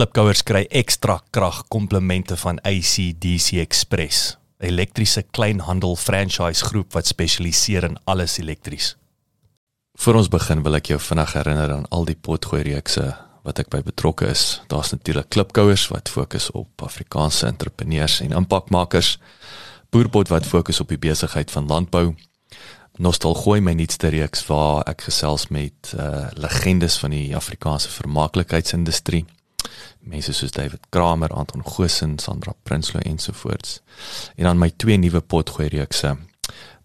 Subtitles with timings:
[0.00, 7.84] Klipkouers kry ekstra krag komplemente van ACDC Express, 'n elektriese kleinhandel franchise groep wat spesialiseer
[7.84, 8.96] in alles elektries.
[9.94, 13.68] Voor ons begin wil ek jou vinnig herinner aan al die potgooi reekse wat ek
[13.68, 14.62] by betrokke is.
[14.68, 19.18] Daar's natuurlik Klipkouers wat fokus op Afrikaanse entrepreneurs en impakmakers,
[19.90, 22.14] Boerpot wat fokus op die besigheid van landbou,
[22.96, 29.26] Nostalgooi my nuutste reeks waar ek gesels met uh legendes van die Afrikaanse vermaaklikheidsindustrie
[30.00, 33.80] mense soos David Kramer, Anton Goosen, Sandra Prinsloo ensovoorts.
[34.36, 36.16] En dan my twee nuwe potgooi reekse.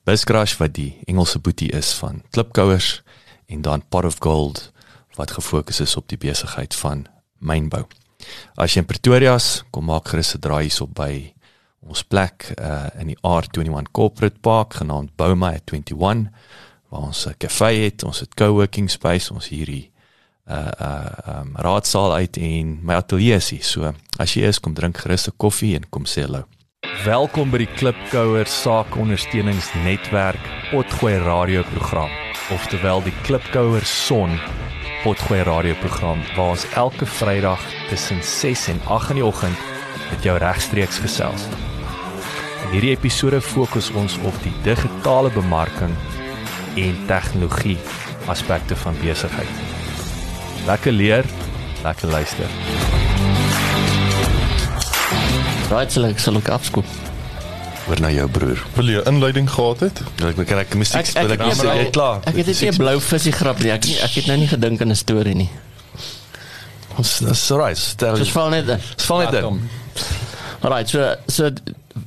[0.06, 3.02] Buscrash wat die Engelse boetie is van Klipkouers
[3.46, 4.72] en dan Pot of Gold
[5.16, 7.06] wat gefokus is op die besigheid van
[7.40, 7.86] mynbou.
[8.56, 11.34] As jy in Pretoria is, kom maak gerus 'n draai hierop by
[11.86, 16.30] ons plek uh, in die R21 Corporate Park genaamd Bouma 21
[16.90, 19.92] waar ons 'n kafee het, ons het co-working space, ons hierdie
[20.46, 23.64] uh uh um, raadsaal uit en my ateljee is hier.
[23.64, 26.46] So as jy is, kom drink gerus 'n koffie en kom sê hallo.
[27.06, 32.10] Welkom by die Klipkouer Saakondersteuningsnetwerk Potgooi radioprogram,
[32.54, 34.40] oftewel die Klipkouer Son
[35.04, 39.58] Potgooi radioprogram waar ons elke Vrydag tussen 6 en 8 in die oggend
[40.12, 41.50] met jou regstreeks gesels.
[42.66, 45.94] In hierdie episode fokus ons op die digitale bemarking
[46.76, 47.78] en tegnologie
[48.30, 49.65] aspekte van besigheid.
[50.66, 51.26] Lekker leer,
[51.84, 52.50] lekker luister.
[55.70, 56.88] Right, sal ek sal ek afskoop.
[57.86, 58.62] Oor na jou broer.
[58.74, 60.02] Wil jy 'n inleiding gehad het?
[60.18, 62.22] Wil ek kan ek musiek speel ek nie jy klaar.
[62.26, 63.72] Ek het net 'n blou visie grap nie.
[63.72, 65.50] Ek nie, ek het nou nie gedink aan 'n storie nie.
[66.98, 67.78] Ons is right.
[67.78, 68.16] Stel.
[68.16, 68.66] Dis val net.
[68.66, 69.34] Dis val net.
[69.34, 69.52] Ja,
[70.62, 71.50] Alright, so so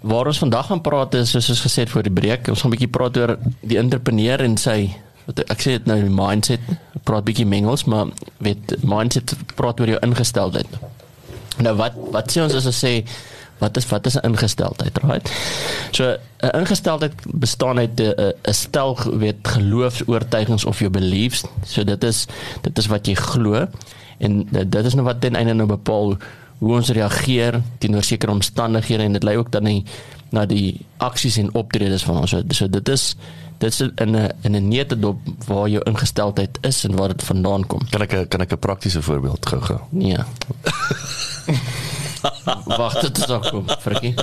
[0.02, 2.70] waar ons vandag gaan praat is soos ons gesê het voor die breek, ons gaan
[2.70, 4.90] 'n bietjie praat oor die entrepreneur en sy
[5.36, 6.60] ek sê dit nou mindset
[7.04, 8.12] praat bietjie mengels maar
[8.44, 10.78] weet mindset praat oor jou ingesteldheid.
[11.64, 13.02] Nou wat wat sê ons as ons sê
[13.58, 15.30] wat is wat is 'n ingesteldheid right?
[15.92, 21.44] So 'n ingesteldheid bestaan uit 'n stel weet geloofs-oortuigings of jou beliefs.
[21.64, 22.26] So dit is
[22.62, 23.66] dit is wat jy glo
[24.18, 26.16] en dit is nou wat ten einde nou bepaal
[26.58, 29.84] hoe ons reageer teenoor sekere omstandighede en dit lei ook dan nie
[30.30, 32.30] na die aksies en optredes van ons.
[32.30, 33.16] So, so dit is
[33.58, 37.22] dit is in 'n in 'n nette dop waar jou ingesteldheid is en waar dit
[37.22, 37.80] vandaan kom.
[37.90, 39.80] Kan ek kan ek 'n praktiese voorbeeld gou gou?
[39.90, 40.16] Nee.
[42.64, 44.14] Wag, dit is ook kom, frikkie.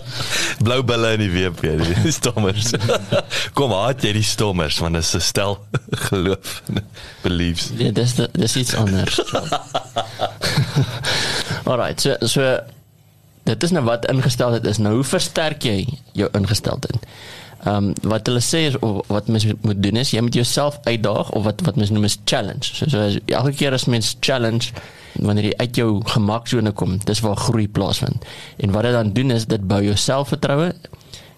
[0.63, 2.71] Blou bulle in die WP, die stommers.
[3.53, 5.57] kom haat jy die stommers want dit is 'n stel
[6.09, 6.61] geloof
[7.21, 7.69] beliefs.
[7.69, 9.19] Nee, dis dis iets anders.
[11.65, 12.59] Alright, so so
[13.43, 14.77] dit is nou wat ingesteldheid is.
[14.77, 16.99] Nou hoe versterk jy jou ingesteldheid?
[17.65, 20.77] Ehm um, wat hulle sê is of wat mens moet doen is jy moet jouself
[20.85, 22.75] uitdaag of wat wat mens noem is challenge.
[22.77, 24.69] So, so elke keer as mens challenge
[25.13, 28.27] wanneer jy uit jou gemaksone kom, dis waar groei plaasvind.
[28.61, 30.67] En wat dit dan doen is dit bou jou selfvertroue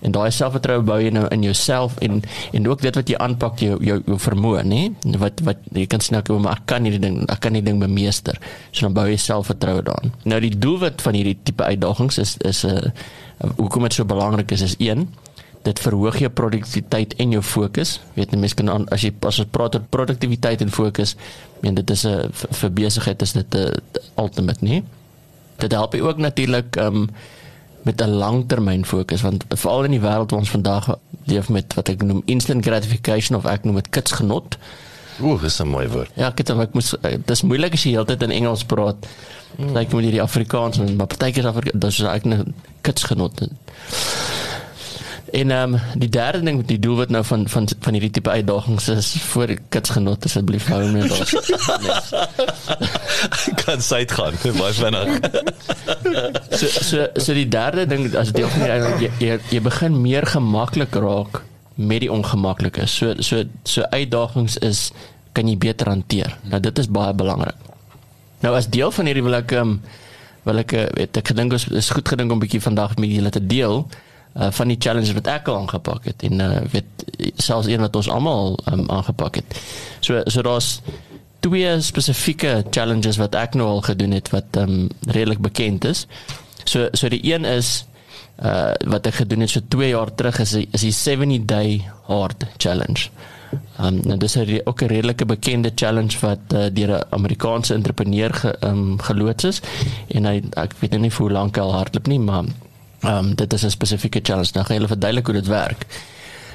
[0.04, 2.20] en daai selfvertroue bou jy nou in jouself en
[2.52, 4.82] en ook dit wat jy aanpak jou jou, jou vermoë, nê?
[5.24, 7.80] Wat wat jy kan sien ek maar ek kan hierdie ding, ek kan hierdie ding
[7.80, 8.36] bemeester.
[8.74, 10.12] So dan bou jy selfvertroue daarin.
[10.28, 14.52] Nou die doelwit van hierdie tipe uitdagings is is 'n uh, hoekom dit so belangrik
[14.52, 15.08] is is 1
[15.64, 18.00] dit verhoog jou produktiwiteit en jou fokus.
[18.14, 21.16] Weet jy mense kan as jy as ons praat oor produktiwiteit en fokus,
[21.62, 23.82] meen dit is 'n vir besigheid is dit 'n
[24.18, 24.84] ultimate, nie?
[25.58, 27.10] Dit help ook natuurlik um
[27.84, 31.90] met 'n langtermyn fokus want veral in die wêreld waar ons vandag leef met wat
[31.90, 34.58] ek noem instant gratification of ek noem dit kitsgenot.
[35.22, 36.12] Ooh, dis 'n mooi woord.
[36.14, 39.08] Ja, ek het ek moet dis moeilik as jy heeltyd in Engels praat.
[39.56, 39.74] Mm.
[39.74, 43.48] Like met hierdie Afrikaans en maar partykeer Afrikaans, dis ek 'n kitsgenot.
[45.32, 48.30] En ehm um, die derde ding met die doelwit nou van van van hierdie tipe
[48.30, 51.34] uitdagings is vir kits genot asseblief hou net ons.
[53.64, 55.20] kan sait gaan, baie vinnig.
[56.50, 58.72] so so so die derde ding as deel van die
[59.06, 61.44] jy, jy jy begin meer gemaklik raak
[61.76, 62.88] met die ongemaklike.
[62.88, 64.92] So so so uitdagings is
[65.36, 66.38] kan jy beter hanteer.
[66.48, 67.56] Nou dit is baie belangrik.
[68.46, 69.80] Nou as deel van hierdie wil ek ehm um,
[70.48, 73.30] wil ek eh, weet ek gedink is goed gedink om 'n bietjie vandag met julle
[73.30, 73.84] te deel
[74.38, 77.06] uh, van die challenges wat ek al aangepak het en uh, weet
[77.42, 79.60] selfs een wat ons almal um, aangepak het.
[80.00, 80.80] So so daar's
[81.40, 86.08] twee spesifieke challenges wat ek nou al gedoen het wat um, redelik bekend is.
[86.66, 87.86] So so die een is
[88.38, 92.46] uh wat ek gedoen het so 2 jaar terug is is die 70 day hard
[92.62, 93.10] challenge.
[93.82, 98.34] Um nou dis 'n ook 'n redelike bekende challenge wat uh, deur 'n Amerikaanse entrepreneur
[98.34, 99.62] ge, um, geloods is
[100.08, 102.44] en hy ek weet nou nie hoe lank hy al hardloop nie maar
[103.00, 104.50] Ehm um, dit is 'n spesifieke challenge.
[104.54, 105.86] Nou gaan julle verduidelik hoe dit werk.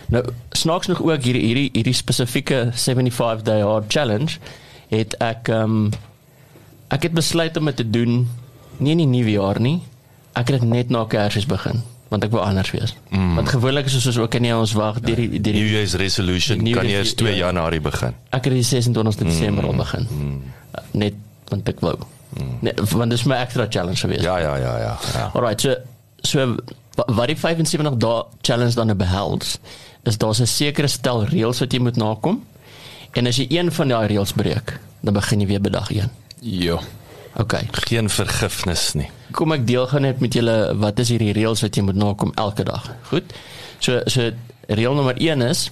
[0.06, 4.38] Nou snaaks nog ook hierdie hierdie hierdie spesifieke 75 day hard challenge
[4.88, 5.90] het ek ehm um,
[6.88, 8.28] ek het besluit om dit te doen
[8.76, 9.82] nie in die nuwe jaar nie.
[10.32, 12.92] Ek het dit net na Kersfees begin want ek wou anders wees.
[13.08, 13.34] Mm.
[13.34, 16.58] Want gewoonlik is ons ook nie ons wag deur die deur New die Year's resolution
[16.58, 17.46] Die New kan jy eers 2 ja.
[17.46, 18.12] Januarie begin.
[18.30, 20.08] ek het die 26de Desember al begin.
[20.90, 21.14] Net
[21.48, 21.96] want ek wou.
[22.60, 24.24] Nee, want dit is my extra challenge geweest.
[24.24, 24.98] Ja ja ja ja.
[25.14, 25.30] ja.
[25.32, 25.74] Alright, so
[26.22, 26.56] so
[26.96, 29.58] wa- wat die 75 dae challenge dan nou behels,
[30.04, 32.42] is daar's 'n sekere stel reëls wat jy moet nakom.
[33.12, 36.10] En as jy een van daai reëls breek, dan begin jy weer by dag 1.
[36.40, 36.78] Ja.
[37.36, 37.54] OK.
[37.70, 39.10] Geen vergifnis nie.
[39.32, 42.32] Kom ek deel gaan net met julle wat is hierdie reëls wat jy moet nakom
[42.34, 42.90] elke dag.
[43.08, 43.24] Goed.
[43.78, 44.30] So so
[44.68, 45.70] reël nommer 1 is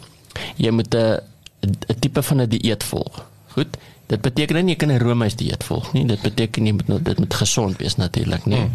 [0.56, 1.20] jy moet 'n
[1.62, 3.24] 'n tipe van 'n dieet volg.
[3.52, 3.76] Goed.
[4.06, 6.06] Dit beteken nie jy kan 'n roomys dieet volg nie.
[6.06, 8.58] Dit beteken jy moet nou- dit moet gesond wees natuurlik, nee.
[8.60, 8.72] Hmm.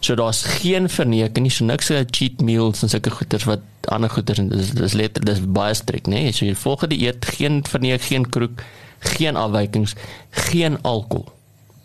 [0.00, 3.60] So daar's geen verneek nie, so niks so cheat meals en sulke goeders wat
[3.92, 6.22] ander goeders en dis dis letter dis baie strik, nê.
[6.28, 6.32] Nee.
[6.32, 8.64] So jy volg die dieet, geen verneek, geen kroeg,
[9.16, 9.94] geen afwykings,
[10.48, 11.28] geen alkohol.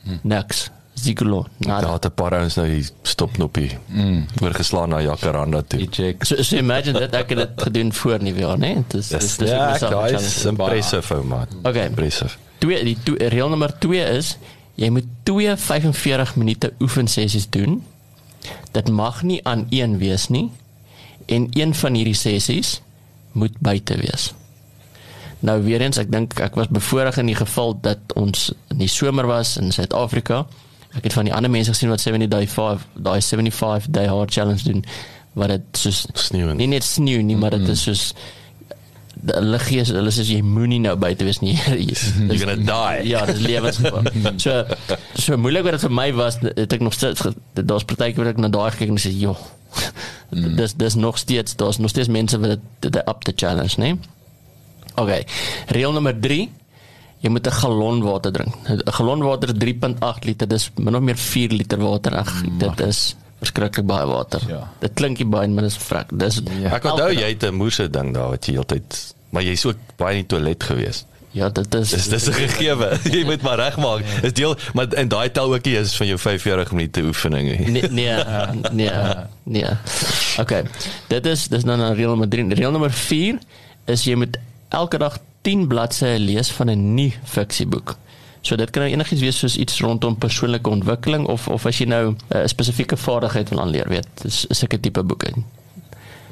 [0.05, 0.19] Hmm.
[0.23, 0.69] Niks.
[0.95, 1.45] Zigolo.
[1.57, 1.93] Daar Nada.
[1.93, 4.25] het 'n paar ouens nou die stopknoppie mm.
[4.41, 6.15] oorgeslaan na Jacaranda toe.
[6.19, 8.83] So, so imagine dat ek het dit gedoen voor nie weer, né?
[8.87, 10.27] Dis dis dis ja, ek myself daai challenge.
[10.27, 11.47] is impressive ou man.
[11.63, 11.85] Okay.
[11.85, 12.37] Impressive.
[12.57, 14.37] Twee die twee, reël nommer 2 is
[14.75, 17.83] jy moet 2 45 minute oefensessies doen.
[18.71, 20.49] Dit mag nie aan een wees nie
[21.25, 22.81] en een van hierdie sessies
[23.31, 24.33] moet buite wees.
[25.39, 28.89] Nou weer eens, ek dink ek was bevoorreg in die geval dat ons in die
[28.91, 30.45] somer was in Suid-Afrika.
[30.95, 34.31] Ek het van die ander mense gesien wat 70 day 5 daai 75 day hard
[34.33, 34.85] challenge doen
[35.35, 38.03] wat dit soos Sneeu nie net sneeu nie, maar dit is soos
[39.23, 41.55] hulle gee hulle sê jy moenie nou buite wees nie.
[41.65, 43.09] You're gonna die.
[43.09, 44.09] Ja, dis lewensgevaar.
[44.43, 44.63] so
[45.13, 47.25] so moeilik wat dit vir my was, het ek nog steeds
[47.55, 49.39] daar's partykeer wat ek na daai gekyk en sê, "Joh,
[50.59, 53.95] dis dis nog steeds daar's nog steeds mense wat dit up the challenge, né?"
[54.95, 55.25] Okay.
[55.67, 56.49] Reël nommer 3
[57.25, 58.53] Jy moet 'n galon water drink.
[58.69, 60.47] 'n Galon water is 3.8 liter.
[60.47, 62.15] Dis min of meer 4 liter water.
[62.17, 63.15] Ag, dit is
[63.45, 64.41] verskriklik baie water.
[64.49, 64.61] Ja.
[64.81, 66.09] Dit klink nie baie, maar dit is vrek.
[66.11, 69.77] Dis Ek onthou jy het 'n moerse ding daar wat jy heeltyd maar jy's ook
[69.99, 71.03] baie in die toilet gewees.
[71.35, 72.95] Ja, dit is Dis dis 'n gegewe.
[73.15, 74.03] jy moet maar regmaak.
[74.23, 77.71] Dis deel maar en daai tel ook nie is van jou 45 minute oefening nie.
[77.71, 78.23] Nee, nee,
[78.71, 78.91] nee,
[79.43, 79.73] nee.
[80.39, 80.63] Okay.
[81.11, 82.53] Dit is dis dan 'n reël nommer 3.
[82.53, 83.39] Reël nommer 4
[83.85, 84.37] is jy moet
[84.69, 87.97] elke dag 10 bladsye lees van 'n nuwe fiksieboek.
[88.45, 91.85] So dit kan nou enigiets wees soos iets rondom persoonlike ontwikkeling of of as jy
[91.89, 95.31] nou 'n spesifieke vaardigheid wil aanleer, weet, dis sulke tipe boeke.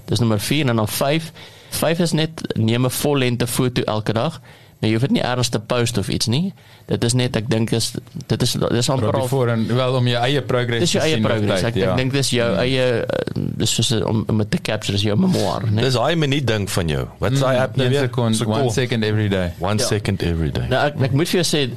[0.06, 1.32] Dis nommer 4 en dan 5.
[1.70, 4.42] 5 is net neem 'n vollengte foto elke dag.
[4.80, 6.54] Nou jy hoef dit nie ergens te post of iets nie.
[6.86, 7.94] Dit is net ek dink is
[8.28, 11.14] dit is dis amper al voor en wel om jou eie progress Dis jou eie
[11.14, 11.62] sien progress.
[11.62, 11.92] tyd, Ek, ja.
[11.92, 15.18] ek dink dis jou eie uh, dis soos 'n- om om te capture is jou
[15.18, 15.82] memoir, né?
[15.82, 17.08] Dis daai minuut ding van jou.
[17.20, 18.02] Wat is daai app nou Een weer?
[18.02, 18.58] sekond, Sekond.
[18.58, 19.54] one second every day.
[19.60, 19.86] One Ja.
[19.88, 20.68] second every day.
[20.68, 21.70] Nou ek ek moet vir jou sê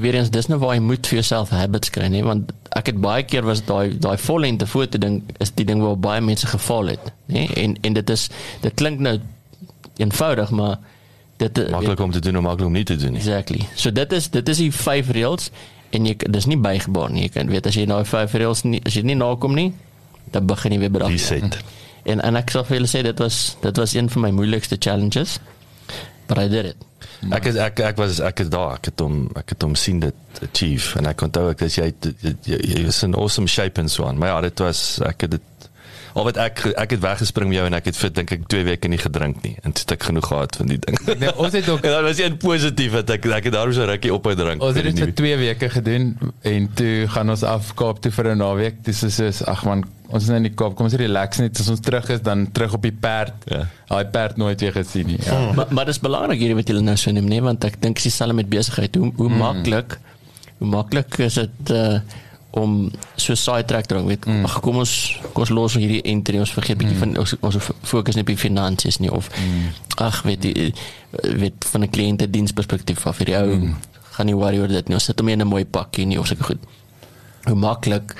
[0.00, 2.22] weer eens dis nou waar jy moet vir jouself habits kry, né?
[2.26, 5.98] Want ek het baie keer was daai daai vollengte foto ding is die ding waar
[5.98, 7.46] baie mense gefaal het, né?
[7.56, 8.28] En en dit is
[8.62, 9.18] dit klink nou
[9.98, 10.78] eenvoudig, maar
[11.38, 13.20] dit Maklik om te doen en maklik om nie te doen nie.
[13.22, 13.66] Exactly.
[13.74, 15.50] So dit is dit is die vyf reëls
[15.90, 17.26] en jy dis nie bygebaar nie.
[17.28, 19.70] Jy kan weet as jy daai vyf reëls nie as jy nie nakom nie,
[20.34, 21.14] dan begin jy weer bedag.
[21.14, 21.60] Reset.
[22.08, 24.76] En en ek sal vir julle sê dit was dit was een van my moeilikste
[24.80, 25.38] challenges.
[26.28, 26.87] But I did it.
[27.34, 28.76] Ek is ek ek was ek is daar.
[28.78, 31.88] Ek het hom ek het hom sien dit achieve en ek onthou ek dis jy
[32.46, 34.20] jy, was in awesome shape en so aan.
[34.20, 35.57] Maar ja, dit was ek het dit
[36.14, 38.64] al wat ek ek het weggespring met jou en ek het vir dink ek 2
[38.64, 40.96] weke nie gedrink nie en het ek genoeg gehad van die ding.
[41.18, 43.84] Nee, ons het ook en dan was jy positief dat ek ek het daarom so
[43.84, 44.62] rukkie ophou drink.
[44.62, 48.32] Ons het dit vir 2 weke gedoen en toe gaan ons af Kaap toe vir
[48.34, 48.82] 'n naweek.
[48.84, 50.74] Dis is soos ag man, ons is nou in die Kaap.
[50.76, 53.34] Kom ons relax net as ons terug is dan terug op die perd.
[53.46, 53.66] Ja.
[53.88, 55.18] Daai perd nooit weer gesien nie.
[55.24, 55.52] Ja.
[55.52, 58.04] maar maar dis belangrik hierdie wat julle nou so neem, nee, want ek dink dis
[58.10, 58.94] dieselfde met besigheid.
[58.96, 59.38] Hoe hoe Hmm.
[59.38, 59.98] maklik
[60.58, 62.00] hoe maklik is dit uh
[62.58, 64.44] om so sidetrack te raak weet mm.
[64.48, 64.94] ag kom ons
[65.32, 67.04] kom ons los hierdie entry ons vergeet bietjie mm.
[67.04, 69.70] van ons ons fokus net op die finansies nie of mm.
[70.06, 70.72] ag weet die
[71.42, 73.76] weet van 'n kliënte diensperspektief af hierdie ou mm.
[74.16, 76.26] gaan nie worry oor dit nie ons sit hom in 'n mooi pakkie nie of
[76.26, 76.62] sulke goed
[77.48, 78.14] hoe maklik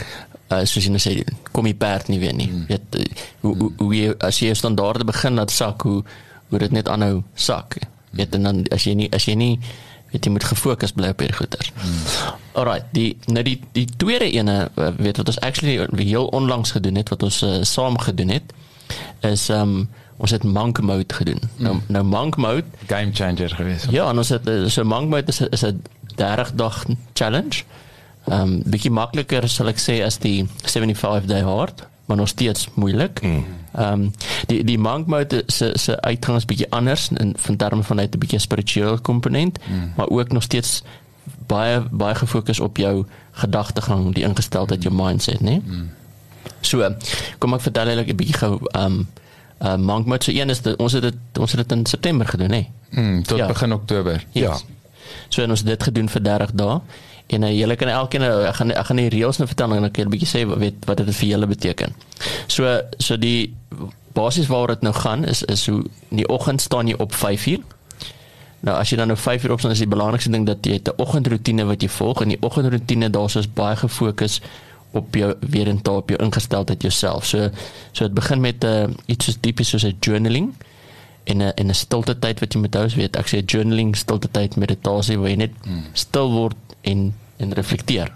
[0.53, 1.13] uh, soos jy nou sê
[1.53, 2.65] kom die perd nie weer nie mm.
[2.69, 3.05] weet uh,
[3.41, 6.03] hoe, hoe hoe jy as jy standaarde begin laat sak hoe
[6.49, 7.79] hoe dit net aanhou sak
[8.11, 9.55] weet en dan as jy nie as jy nie
[10.11, 11.73] weet jy moet gefokus bly op hierdie goeters.
[11.77, 12.35] Hmm.
[12.53, 16.97] Alright, die nou die die tweede ene uh, weet wat ons actually heel onlangs gedoen
[17.01, 18.55] het wat ons uh, saam gedoen het
[19.21, 19.89] is um
[20.19, 21.41] ons het monk mode gedoen.
[21.57, 21.65] Hmm.
[21.65, 23.91] Nou nou monk mode Game changer geweest.
[23.91, 25.83] Ja, en ons het eh, so monk mode is is 'n
[26.17, 27.63] 30 dag challenge.
[28.27, 33.21] Um, bietjie makliker sal ek sê as die 75 day hard, maar nog steeds moeilik.
[33.21, 34.13] Ehm um,
[34.47, 38.15] die die monk mode se se uitgang is bietjie anders in van terme van uit
[38.15, 39.93] 'n bietjie spirituele komponent, mm.
[39.97, 40.83] maar ook nog steeds
[41.47, 45.61] baie baie gefokus op jou gedagtegang, die ingesteldheid, jou mindset, né?
[45.65, 45.91] Mm.
[46.61, 46.95] So,
[47.39, 49.07] kom ek vertel julle 'n bietjie gou um
[49.63, 52.27] uh monk mode so een is dit ons het dit ons het dit in September
[52.27, 52.67] gedoen, hè?
[52.91, 53.47] Mm, tot ja.
[53.47, 54.25] begin Oktober.
[54.33, 54.45] Yes.
[54.45, 54.57] Ja.
[55.29, 56.81] So ons het dit gedoen vir 30 dae.
[57.29, 59.91] En uh, julle kan elkeen ek gaan ek gaan die reëls nou vertel en dan
[59.91, 61.95] kan ek 'n bietjie sê wat weet wat dit vir julle beteken.
[62.47, 63.55] So so die
[64.13, 67.61] basies waaroor dit nou gaan is is hoe in die oggend staan jy op 5uur
[68.67, 70.97] Nou as jy dan nou 5 uur opstaan is die belangrikste ding dat jy 'n
[70.97, 74.41] oggendroetine wat jy volg en die oggendroetine daar's is baie gefokus
[74.93, 77.27] op jou weer en op jou ingesteldheid jouself.
[77.27, 77.51] So
[77.93, 80.55] so dit begin met 'n uh, eh, iets so tipies soos 'n journaling
[81.25, 84.29] in 'n in 'n stilte tyd wat jy moet hou, weet ek sê journaling stilte
[84.31, 85.85] tyd meditasie waar jy net hmm.
[85.93, 88.13] stil word en en reflekteer.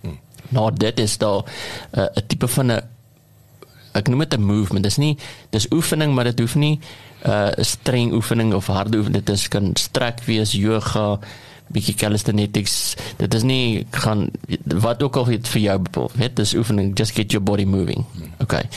[0.00, 0.18] Hmm.
[0.48, 1.44] Nou dit is daar
[1.90, 2.82] eh, 'n uh, tipe van 'n
[3.92, 4.84] ek noem dit 'n movement.
[4.84, 5.16] Dis nie
[5.50, 6.80] dis oefening, maar dit hoef nie
[7.24, 9.24] 'n uh, streng oefening of harde oefening.
[9.24, 11.18] Dit is kan strek wees, yoga,
[11.72, 12.96] bietjie calisthenics.
[13.16, 14.30] Dit is nie gaan
[14.64, 16.10] wat ook al dit vir jou bepaal.
[16.14, 18.04] Dit is oefening just get your body moving.
[18.40, 18.68] Okay.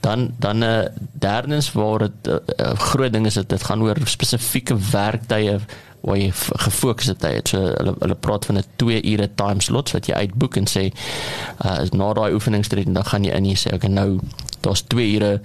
[0.00, 3.62] Dan dan 'n uh, derdens waar dit 'n uh, uh, groot ding is dit dit
[3.62, 5.60] gaan oor spesifieke werktye
[6.02, 7.48] waar jy gefokus het tyd.
[7.48, 10.90] So hulle hulle praat van 'n 2 ure time slot wat jy uitboek en sê
[11.64, 14.20] uh is na daai oefeningstyd en dan gaan jy in en sê okay nou
[14.60, 15.40] daar's 2 ure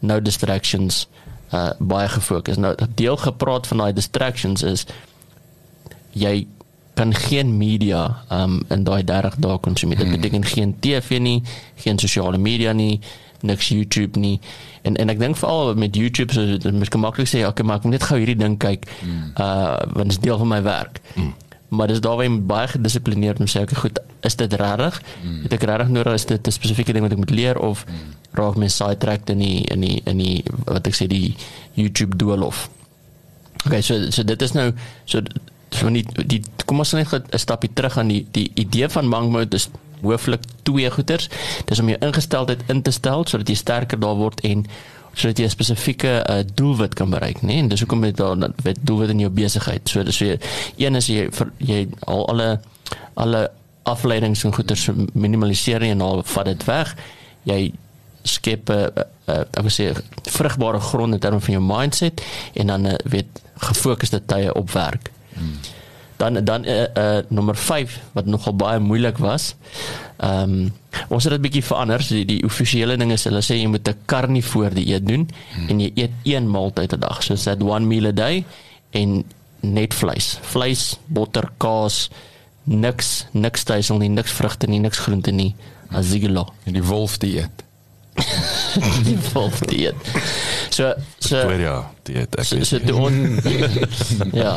[0.00, 1.08] no distractions
[1.52, 2.56] uh baie gefokus.
[2.56, 4.86] Nou deel gepraat van daai distractions is
[6.12, 6.46] jy
[6.94, 9.98] kan geen media um in daai 30 dae konsumeer.
[9.98, 10.16] Dit hmm.
[10.16, 11.42] beteken geen TV nie,
[11.76, 13.00] geen sosiale media nie,
[13.40, 14.40] niks YouTube nie.
[14.82, 17.88] En en ek dink veral met YouTube so dit is maklik sê okay, maar ek
[17.88, 18.88] moet net gou hierdie ding kyk.
[19.00, 19.32] Hmm.
[19.36, 21.00] Uh want dit is deel van my werk.
[21.14, 21.34] Hmm.
[21.68, 25.02] Maar dis daarby baie gedissiplineerd om sê okay, goed, is dit regtig?
[25.22, 25.42] Hmm.
[25.42, 28.16] Het ek regtig nodig is dit 'n spesifieke ding wat ek moet leer of hmm
[28.38, 31.34] raak my sidetracked in die in die in die wat ek sê die
[31.78, 32.68] YouTube doolhof.
[33.66, 34.70] Okay, so so dit is nou
[35.04, 35.22] so
[35.70, 39.30] so nie die kom ons net 'n stapie terug aan die die idee van monk
[39.30, 39.68] mode is
[40.02, 41.28] hooflik twee goeters.
[41.64, 44.66] Dis om jou ingesteldheid in te stel sodat jy sterker daar word en
[45.14, 47.46] sodat jy 'n spesifieke uh, doelwit kan bereik, né?
[47.46, 47.58] Nee?
[47.58, 49.88] En dis hoekom jy daar wet doelwit in jou besigheid.
[49.88, 50.36] So dis so
[50.76, 52.60] een is jy vir, jy al alle
[53.14, 53.50] alle
[53.82, 56.96] afleidings en goeters minimaliseer en al vat dit weg.
[57.42, 57.72] Jy
[58.22, 58.86] skep 'n uh,
[59.26, 62.22] uh, ek wil sê vrugbare grond in terme van jou mindset
[62.54, 65.10] en dan uh, weet gefokusde tye op werk.
[65.34, 65.58] Hmm.
[66.18, 69.54] Dan dan uh, uh, nommer 5 wat nogal baie moeilik was.
[70.16, 70.72] Ehm um,
[71.08, 72.02] ons het dit bietjie verander.
[72.02, 75.68] So die, die offisiële ding is hulle sê jy moet 'n karnivoor dieet doen hmm.
[75.68, 77.22] en jy eet een maaltyd 'n dag.
[77.22, 78.44] So that one meal a day
[78.90, 79.24] en
[79.60, 80.38] net vleis.
[80.42, 82.08] Vleis, botter, kaas,
[82.64, 85.54] niks, niks stysel nie, niks vrugte nie, niks groente nie.
[85.88, 86.46] Azigelo.
[86.64, 87.64] En die wolf dieet.
[89.04, 89.94] Die wolf dieet.
[90.70, 92.44] So so ja, dieet ek.
[92.44, 93.38] So, so on,
[94.42, 94.56] ja.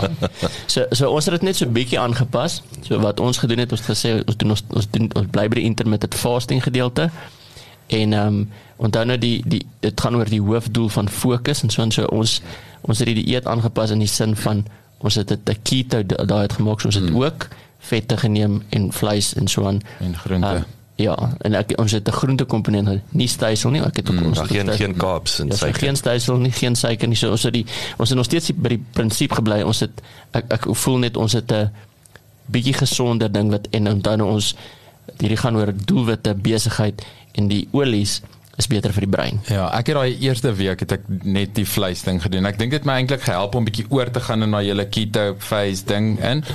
[0.67, 2.61] So so ons het dit net so bietjie aangepas.
[2.87, 5.61] So wat ons gedoen het, ons gesê ons doen ons ons doen ons bly by
[5.61, 7.09] die intermittent fasting gedeelte.
[7.91, 8.43] En ehm um,
[8.81, 12.07] onthou nou die die dit gaan oor die hoofdoel van fokus en so en so
[12.09, 12.39] ons
[12.81, 14.65] ons het die dieet aangepas in die sin van
[15.01, 17.23] ons het 'n keto daai het gemaak, so ons het hmm.
[17.23, 17.47] ook
[17.79, 20.55] vette geneem en vleis en so aan en groente.
[20.55, 20.61] Uh,
[21.01, 24.25] Ja, en ek ons het 'n groente komponent, nie stysel nie, ek het ook mm,
[24.25, 25.79] ons geen stysel, geen carbs en ja, suiker.
[25.79, 27.17] Geen stysel nie, geen suiker nie.
[27.17, 27.65] So ons het die
[27.97, 29.61] ons het nog steeds by die prinsip gebly.
[29.61, 31.71] Ons het ek ek voel net ons het 'n
[32.45, 34.55] bietjie gesonder ding wat en dan ons
[35.17, 38.21] hierdie gaan oor doelwitte, besigheid en die olies
[38.61, 39.41] is beter vir die brein.
[39.51, 42.47] Ja, ek het daai eerste week het ek net die vleis ding gedoen.
[42.49, 44.87] Ek dink dit het my eintlik gehelp om bietjie oor te gaan in na julle
[44.91, 46.45] keto phase ding in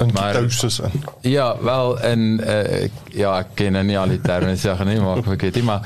[0.00, 1.04] in ketosis in.
[1.28, 5.20] Ja, wel en uh, ja, ek ken nou nie al die terme sê nie, maar
[5.20, 5.84] ek weet nie maar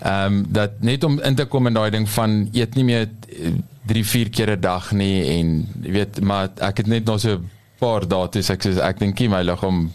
[0.00, 3.08] ehm um, dat net om in te kom in daai ding van eet nie meer
[3.88, 7.38] 3 4 keer 'n dag nie en jy weet maar ek het net nog so
[7.38, 9.88] 'n paar dae toe ek sê ek dink my liggaam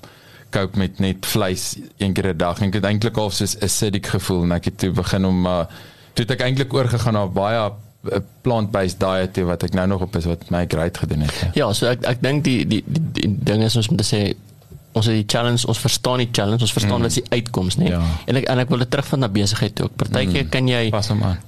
[0.49, 3.63] koop met net vleis een keer 'n dag en ek het eintlik al so 'n
[3.63, 5.65] acidic gevoel en ek het toe begin om uh,
[6.13, 7.71] toe het ek eintlik oorgegaan na baie
[8.03, 11.33] 'n plant-based diet wat ek nou nog op is wat my great gedoen het.
[11.41, 14.33] Ja, ja so ek ek dink die die die, die ding is ons moet sê
[14.97, 17.05] ons het die challenge, ons verstaan die challenge, ons verstaan mm.
[17.05, 17.91] wat is die uitkoms, né?
[17.91, 18.01] Ja.
[18.25, 19.89] En ek en ek wil dit terug van na besigheid toe.
[20.01, 20.51] Partykeer mm.
[20.53, 20.81] kan jy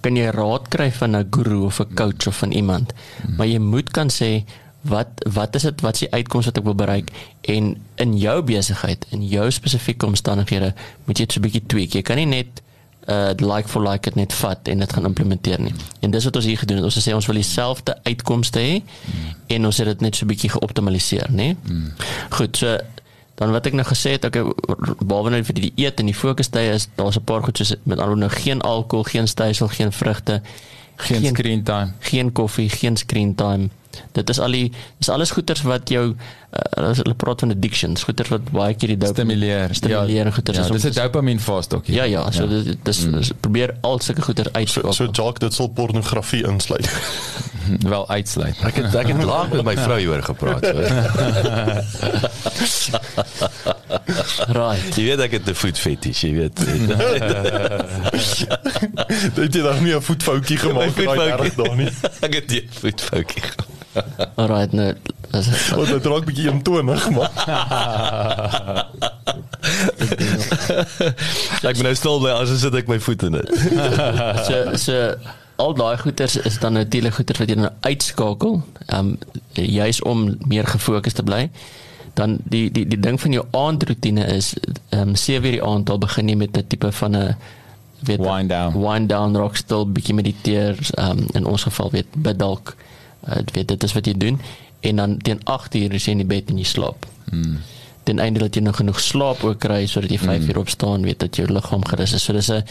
[0.06, 2.94] kan jy raad kry van 'n guru of 'n coach of van iemand.
[2.94, 3.36] Mm.
[3.38, 4.44] Maar jy moet kan sê
[4.82, 7.12] wat wat is dit wat is die uitkoms wat ek wil bereik
[7.42, 10.74] en in jou besigheid in jou spesifieke omstandighede
[11.06, 11.94] moet jy dit so 'n bietjie tweak.
[11.94, 12.62] Jy kan nie net
[13.10, 15.74] uh like for like dit net vat en dit gaan implementeer nie.
[16.00, 16.86] En dis wat ons hier gedoen het.
[16.86, 19.36] Ons het sê ons wil dieselfde uitkomste hê mm.
[19.48, 21.56] en ons het dit net so 'n bietjie geoptimaliseer, nê?
[21.64, 21.94] Mm.
[22.30, 22.78] Goed, so
[23.36, 24.38] dan wat ek nou gesê het, ek
[25.02, 27.98] behalwe net vir die eet en die fokustye is daar's 'n paar goed soos met
[27.98, 30.42] alhoewel nou geen alkohol, geen stysel, geen vrugte,
[30.96, 33.70] geen, geen screen time, geen koffie, geen screen time,
[34.12, 38.30] Dit is al die dis alles goeters wat jou uh, hulle praat van addictions, goeters
[38.34, 39.76] wat baie keer die dopamine stimuleer.
[39.76, 40.58] Stimuleer ja, goeters.
[40.58, 41.86] Ja, dis 'n dopamine fast ook.
[41.86, 42.64] Ja ja, so ja.
[42.64, 43.22] dit dis mm.
[43.40, 44.94] probeer al sulke goeters uitskakel.
[44.94, 46.92] So, so Jock dit sal pornografie insluit.
[47.94, 48.58] Wel uitsluit.
[48.66, 50.66] Ek het ek het laat met my vrou hieroor gepraat.
[50.66, 50.82] So.
[54.60, 54.96] right.
[54.96, 56.60] Jy weet ek het 'n voet fetish, jy weet.
[59.36, 61.90] Dit het nog nie 'n voetfoutjie gemaak daai daar nie.
[62.20, 63.44] ek het 'n voetfoutjie.
[64.36, 64.94] Alright, nou.
[65.76, 67.32] Wat dit raak bietjie omtonig, maar.
[71.62, 73.48] ek ben nou stil by as sit ek my voet in dit.
[74.48, 74.96] so so
[75.62, 79.16] al daai goeters is dan natuurlik goeters wat jy nou uitskakel, ehm um,
[79.54, 81.50] juis om meer gefokus te bly.
[82.18, 84.54] Dan die die die ding van jou aandroetine is
[84.90, 87.36] ehm um, sewe uur die aand al begin jy met 'n tipe van 'n
[88.00, 88.80] weet wind down.
[88.82, 92.76] Wind down rock still bietjie mediteer, ehm um, in ons geval weet bid dalk.
[93.28, 94.40] Uh, weet dit is wat jy doen
[94.82, 97.06] en dan teen 8 uur is jy in die bed en jy slaap.
[97.30, 97.60] Mm.
[98.04, 100.50] Ten einde dat jy nog genoeg slaap ook kry sodat jy 5 mm.
[100.50, 102.24] uur opstaan, weet dat jou liggaam gerus is.
[102.24, 102.64] So dis 'n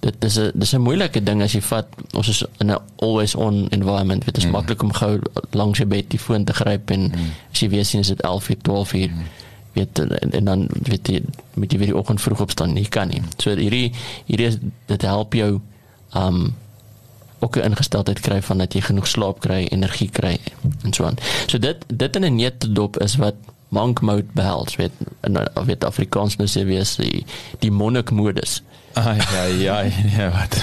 [0.00, 3.34] dit is 'n dis 'n moeilike ding as jy vat ons is in 'n always
[3.34, 4.50] on environment dit is mm.
[4.50, 5.18] maklik om gou
[5.50, 7.30] langs jou bed die foon te gryp en mm.
[7.52, 9.24] as jy weer sien is dit 11 uur 12 uur mm.
[9.72, 11.22] weet en, en dan weet jy
[11.54, 13.92] met jy weer die oggend vroeg opstaan nie kan nie so hierdie
[14.26, 15.60] hierdie is dit help jou
[16.14, 16.54] um
[17.38, 20.38] ook 'n ingesteldheid kry van dat jy genoeg slaap kry energie kry
[20.82, 21.18] en so aan.
[21.46, 23.34] So dit dit in 'n net dop is wat
[23.68, 27.24] monk mode behels weet in weet Afrikaans nou sê wie is die
[27.58, 28.62] die monnik modus
[28.96, 30.54] Ai ai ai ja wat.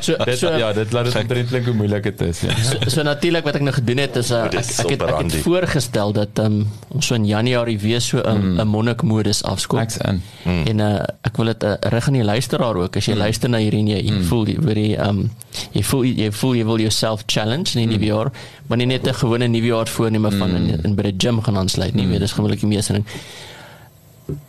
[0.00, 2.42] So, dit, so ja, dit laat dit omtrent klink hoe moeilik dit is.
[2.46, 2.54] Ja.
[2.62, 5.36] So, so natuurlik wat ek nou gedoen het is uh, ek ek het, ek het
[5.42, 6.60] voorgestel dat um,
[6.94, 8.60] ons so in Januarie weer so 'n mm.
[8.62, 9.82] 'n monnikmodus afskop.
[9.82, 10.22] Ek's in.
[10.44, 10.62] Mm.
[10.70, 13.22] En uh, ek wil dit uh, reg aan die luisteraar ook as jy mm.
[13.26, 14.28] luister na hierdie jy, jy mm.
[14.30, 15.30] voel jy weet jy um
[15.72, 18.30] jy voel jy voel jy wil yourself challenge in die nuwe jaar,
[18.66, 20.56] maar nie net 'n gewone nuwe jaar voorneme van mm.
[20.56, 22.10] in, in by die gym gaan aansluit nie, mm.
[22.10, 23.06] weet dis gewoonlik die meeste ding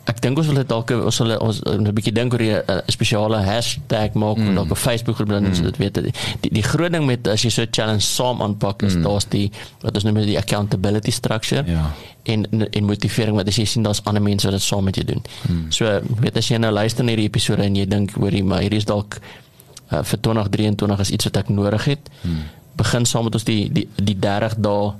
[0.08, 3.42] ek dink ons wil dit dalk ons sal ons 'n bietjie dink oor 'n spesiale
[3.44, 4.58] hashtag maak mm.
[4.58, 5.62] of 'n Facebook groep dan mm.
[5.62, 6.02] dit weet
[6.40, 9.02] die, die groot ding met as jy so 'n challenge saam aanpak is mm.
[9.02, 9.50] daar's die
[9.82, 11.92] wat ons noem die accountability structure ja
[12.26, 15.04] en en motivering wat as jy sien daar's ander mense wat dit saam met jou
[15.06, 15.22] doen.
[15.48, 15.64] Mm.
[15.74, 15.90] So
[16.22, 18.82] weet as jy nou luister na hierdie episode en jy dink hoor jy maar hierdie
[18.82, 22.10] is dalk uh, vir 2023 is iets wat ek nodig het.
[22.22, 22.42] Mm.
[22.80, 24.92] Begin saam met ons die die die 30 dae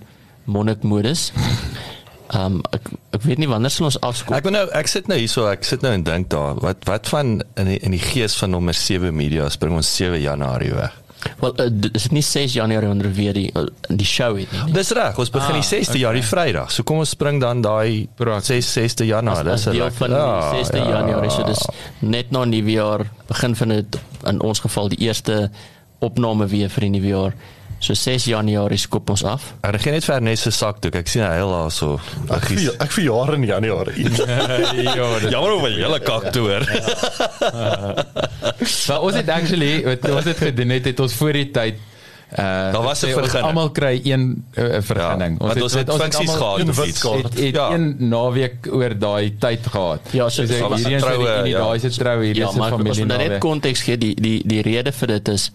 [0.47, 1.31] monnik modus.
[2.27, 4.35] Ehm um, ek ek weet nie wanneer sal ons afskoop.
[4.35, 7.41] Ek nou ek sit nou hierso, ek sit nou en dink daar, wat wat van
[7.55, 10.97] in die, in die gees van nommer 7 media spring ons 7 Januarie weg.
[11.41, 14.75] Wel uh, dis nie 6 Januarie onder weer die uh, die show het nie.
[14.75, 16.01] Dis reg, ons begin ah, die 6de okay.
[16.03, 16.75] Januarie Vrydag.
[16.75, 19.53] So kom ons spring dan daai 6 6de Januarie.
[19.53, 21.62] Dis die van die 6de ja, Januarie, so dis
[22.03, 25.47] net na nuwe jaar begin van dit in ons geval die eerste
[26.05, 27.39] opname weer vir die nuwe jaar.
[27.79, 29.51] So 6 Januarie skop ons af.
[29.61, 30.91] Ek gaan net vir Ernest se sak toe.
[30.97, 31.99] Ek sien hy heel daar so.
[32.33, 34.07] Ek vir ek vir jare in Januarie.
[34.87, 36.65] ja, jammer om my hele kak te hoor.
[38.87, 41.85] Maar ons het actually wat ons het gedoen het, het ons voor die tyd
[42.27, 43.47] Uh, daar was 'n vergunning.
[43.47, 45.39] Almal kry een uh, vergunning.
[45.39, 47.03] Ja, ons het ons het funksies gehad in fiets.
[47.03, 47.71] Het, het ja.
[47.71, 50.01] een naweek oor daai tyd gehad.
[50.11, 51.59] Ja, so, so hierdie is die ja.
[51.59, 52.99] daai se trou hierdie ja, is 'n familie.
[52.99, 55.53] Ja, maar net konteks gee die die die rede vir dit is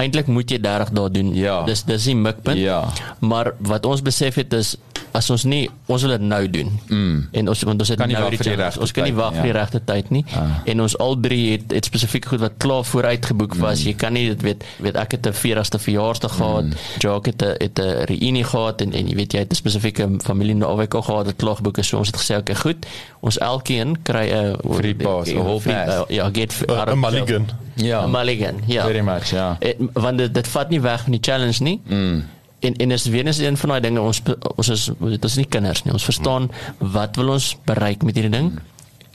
[0.00, 1.32] eintlik moet jy 30 dae doen.
[1.36, 1.60] Ja.
[1.68, 2.60] Dis dis die mikpunt.
[2.60, 2.82] Ja.
[3.20, 4.74] Maar wat ons besef het is
[5.20, 6.70] as ons nie ons wil dit nou doen.
[6.88, 7.16] Mm.
[7.40, 9.52] En ons want ons het kan nou die regte ons kan nie wag vir die
[9.52, 9.58] ja.
[9.58, 10.22] regte tyd nie.
[10.36, 10.60] Ah.
[10.72, 13.82] En ons al drie het het spesifiek goed wat klaar vooruit geboek was.
[13.82, 13.90] Mm.
[13.90, 16.70] Jy kan nie dit weet weet ek het 'n 40ste verjaarsdag gehad.
[16.70, 16.78] Mm.
[17.04, 20.08] Jock het 'n het 'n reunie gehad en en jy weet jy het 'n spesifieke
[20.24, 21.88] familie naweek gehad wat klaar geboek is.
[21.88, 22.86] So ons het gesê okay, goed.
[23.20, 25.94] Ons elkeen kry 'n free pass, 'n whole pass.
[25.94, 27.48] Uh, ja, get 'n mulligan.
[27.74, 28.04] Ja.
[28.04, 28.56] 'n mulligan.
[28.66, 28.84] Ja.
[28.86, 29.56] Very much, ja.
[29.60, 31.80] Het, want dit dit vat nie weg van die challenge nie.
[31.86, 32.24] Mm
[32.60, 34.22] en en is weer eens een van daai dinge ons
[34.56, 38.36] ons is dit is nie kinders nie ons verstaan wat wil ons bereik met hierdie
[38.36, 38.52] ding.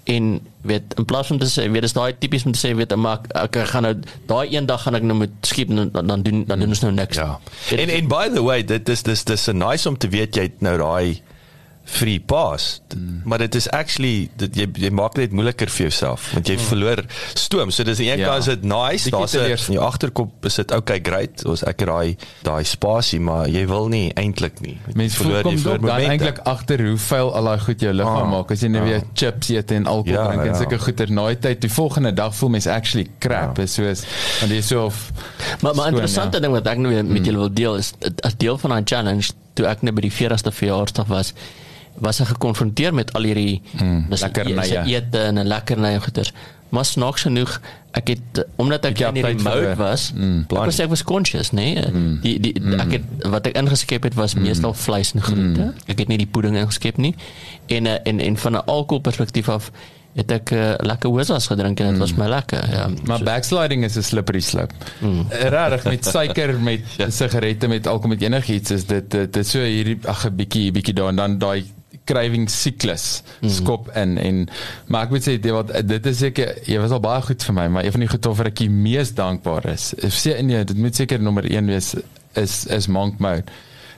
[0.06, 0.26] En
[0.62, 3.22] weet in plaas van te sê weet is daai tipies om te sê weet maar
[3.24, 3.94] ek, ek gaan nou
[4.30, 6.94] daai een dag gaan ek nou moet skiep dan dan doen dan doen ons nou
[6.94, 7.22] niks.
[7.22, 7.40] Ja.
[7.78, 10.50] En en by the way dit is dis dis 'n nice om te weet jy
[10.50, 11.22] het nou daai
[11.86, 12.82] free pass.
[12.96, 13.22] Mm.
[13.24, 16.68] Maar dit is actually dit jy jy maak dit moeiliker vir jouself want jy mm.
[16.70, 17.04] verloor
[17.38, 17.72] stoom.
[17.72, 18.32] So dis aan een ja.
[18.32, 21.46] kant is dit nice, daar's 'n in jou agterkop is dit okay great.
[21.46, 24.78] Ons ek het daai daai spasie, maar jy wil nie eintlik nie.
[24.94, 28.32] Mense verloor jy verloor dan eintlik agter hoe vuil al daai goed jou liggaam ah,
[28.32, 29.00] maak as jy net nou ja.
[29.00, 30.58] weer chips eet en alkohol ja, drink en ja.
[30.58, 31.62] sulke goeie naai tyd.
[31.62, 33.58] Die volgende dag voel mens actually crap.
[33.58, 33.64] Ja.
[33.64, 34.06] Is soos
[34.42, 35.12] want jy so of
[35.62, 36.42] Maar maar interessante ja.
[36.42, 37.24] ding wat ek nou met mm.
[37.24, 37.94] julle wil deel is
[38.26, 41.34] as deel van 'n challenge toe ek net by die 40ste verjaarsdag was
[42.00, 46.34] was hy gekonfronteer met al hierdie mm, lekkernye ete en lekkernye goeders.
[46.70, 47.60] maar snaaks genoeg
[47.92, 50.90] ek het omdat ek Ek in die appetite vir- remote was mm, ek was ek
[50.90, 51.80] was conscious nee.
[51.92, 55.22] Mm, die die mm, ek het wat ek ingeskep het was mm, meestal vleis en
[55.22, 55.62] groente.
[55.62, 57.16] Mm, ek het nie die pudding ingeskep nie.
[57.68, 59.72] En eh, en en van 'n alkohol perspektief af
[60.16, 62.88] het ek uh, lekker hosas gedrink en dit was my lekker ja.
[63.04, 64.74] Maar backsliding is 'n slippery slope.
[65.00, 65.26] Mm.
[65.30, 66.82] Regtig met suiker, met
[67.20, 70.94] sigarette, met alkohol, met enigiets is dit dit dit so hierdie ag 'n bietjie bietjie
[70.94, 71.64] daar en dan daai
[72.06, 73.24] craving siklus
[73.58, 74.42] skop in en
[74.88, 77.58] maar ek moet sê dit wat dit is seker jy was al baie goed vir
[77.60, 80.64] my maar een van die goed waarvoor ek die mees dankbaar is is sê nee
[80.64, 81.96] dit moet seker nommer 1 wees
[82.42, 83.50] is is monk mode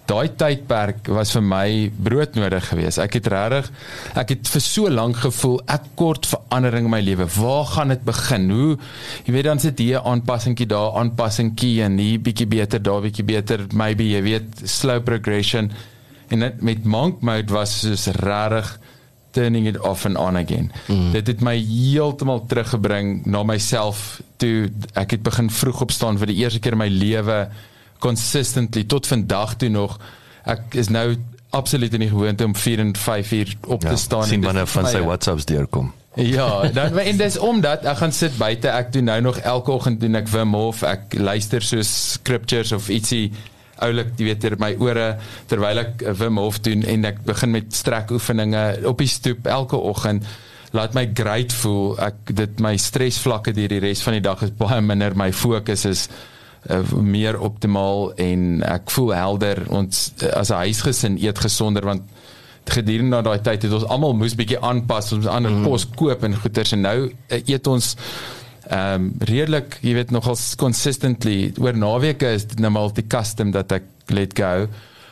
[0.07, 3.01] daai tydperk was vir my broodnodig geweest.
[3.03, 3.67] Ek het regtig
[4.19, 7.27] ek het vir so lank gevoel ek kort verandering in my lewe.
[7.35, 8.47] Waar gaan dit begin?
[8.53, 8.77] Hoe
[9.27, 13.67] jy weet dan sit hier aanpassingkie daar, aanpassingkie en hier bietjie beter, daar bietjie beter,
[13.75, 15.71] maybe jy weet slow progression.
[16.27, 18.79] En dit met monk mode was soos regtig
[19.37, 20.71] turning it off and on again.
[20.87, 21.11] Mm.
[21.11, 26.39] Dit het my heeltemal teruggebring na myself toe ek het begin vroeg opstaan vir die
[26.41, 27.43] eerste keer in my lewe
[28.01, 29.99] consistently tot vandag toe nog.
[30.47, 31.15] Ek is nou
[31.55, 34.89] absoluut in die gewoonte om 4 en 5 uur op te staan sien wanneer van
[34.89, 35.93] sy WhatsApps deurkom.
[36.17, 38.71] Ja, dan en dis omdat ek gaan sit buite.
[38.73, 40.81] Ek doen nou nog elke oggend doen ek Wim Hof.
[40.81, 43.29] Ek luister so scriptures of ietsie
[43.85, 45.07] oulik, jy weet, my ore
[45.49, 50.27] terwyl ek Wim Hof doen en ek begin met strekoefeninge op die stoep elke oggend.
[50.75, 51.95] Laat my great voel.
[52.03, 55.15] Ek dit my stresvlakke deur die res van die dag is baie minder.
[55.15, 56.07] My fokus is
[56.69, 59.63] uh, meer optimaal en ek voel helder.
[59.69, 62.03] Ons as 'n huisgesin eet gesonder want
[62.67, 65.67] gedurende daai tyd het ons almal moes bietjie aanpas ons ander mm.
[65.67, 67.95] kos koop en goeders en nou uh, eet ons
[68.67, 73.51] ehm um, redelik jy weet nogal consistently oor naweke is dit nou maar die custom
[73.51, 74.67] dat ek let go.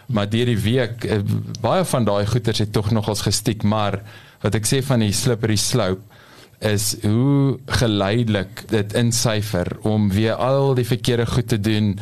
[0.08, 1.22] Maar deur die week uh,
[1.62, 4.02] baie van daai goeders het tog nogals gestiek maar
[4.44, 6.04] wat ek sê van die slippery slope
[6.66, 11.96] is hoe geleidelik dit insyfer om weer al die verkeerde goed te doen.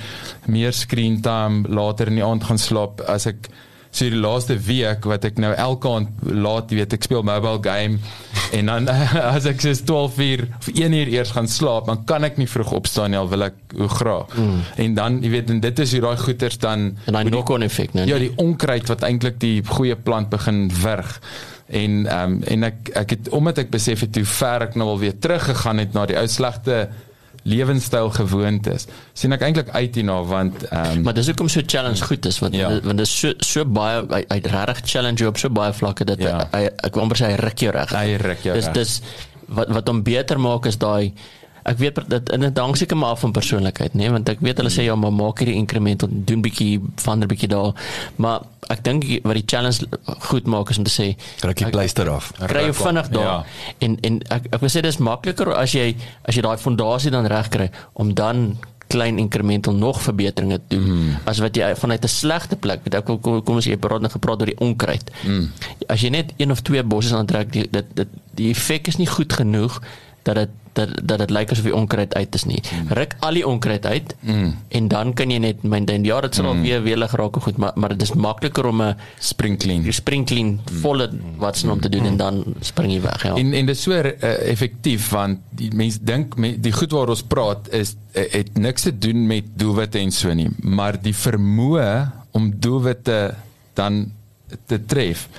[0.46, 3.02] Meer screen time later in die aand gaan slaap.
[3.10, 3.50] As ek
[3.94, 7.62] so die laaste week wat ek nou elke aand laat jy weet ek speel mobile
[7.62, 8.00] game
[8.58, 8.90] en dan
[9.36, 12.50] as ek so 12 uur of 1 uur eers gaan slaap dan kan ek nie
[12.50, 14.36] vroeg opstaan nie al wil ek hoe graag.
[14.38, 14.60] Mm.
[14.86, 17.94] en dan jy weet en dit is hoe daai goeters dan en daai knock-on effek
[17.98, 21.18] nou ja die onkruid wat eintlik die goeie plant begin wurg.
[21.74, 24.94] En ehm um, en ek ek het omdat ek besef het hoe ver ek nou
[24.94, 26.88] al weer teruggegaan het na die ou slegte
[27.44, 32.02] lewenstyl gewoontes sien ek eintlik uit hierna want ehm um, Maar dis hoekom so challenge
[32.08, 32.70] goed is want Ja.
[32.72, 32.80] ja.
[32.86, 36.06] want dit is so so baie hy, hy regtig challenge jou op so baie vlakke
[36.08, 36.30] dat Ja.
[36.30, 36.48] ja.
[36.54, 37.92] hy, hy ek wil amper sê hy ruk jou reg.
[37.92, 38.74] Hy ruk jou dis reg.
[38.80, 39.02] dis
[39.54, 41.12] wat wat hom beter maak is daai
[41.64, 44.58] ek weet dit en dit hang seker maar af van persoonlikheid nê want ek weet
[44.62, 47.72] hulle sê ja maar maak hierdie increment en doen bietjie verander bietjie daar
[48.16, 48.42] maar
[48.74, 49.88] ek dink wat die challenge
[50.30, 51.08] goed maak is om te sê
[51.44, 52.32] Ruk die pleister af.
[52.48, 53.46] kry jou vinnig daar Ja.
[53.80, 55.96] en en ek ek wil sê dis makliker as jy
[56.28, 58.58] as jy daai fondasie dan reg kry om dan
[58.94, 61.16] klein incremental nog verbeteringe te doen mm.
[61.26, 64.12] as wat jy vanuit 'n slegte plek weet ek kom, kom ons jy praat nou
[64.12, 65.50] gepraat oor die onkruid mm.
[65.88, 69.08] as jy net een of twee bosse aantrek die dit dit die effek is nie
[69.08, 69.82] goed genoeg
[70.24, 72.60] dat dit dat dat dit lyk asof die onkruid uit is nie.
[72.62, 72.88] Mm.
[72.98, 74.50] Ruk al die onkruid uit mm.
[74.78, 76.06] en dan kan jy net maintain.
[76.08, 76.66] Ja, dit sal mm.
[76.66, 80.60] weer welig raak goed, maar maar dit is makliker om 'n spring clean spring clean
[80.82, 83.36] volle wat's om te doen en dan spring jy weg, ja.
[83.36, 84.04] En en dit is so uh,
[84.50, 88.98] effektief want die mense dink die goed waar ons praat is uh, het niks te
[88.98, 93.36] doen met doelwitte en so nie, maar die vermoë om doelwitte
[93.74, 94.12] dan
[94.66, 95.30] te tref